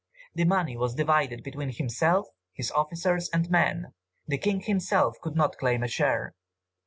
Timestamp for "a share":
5.83-6.33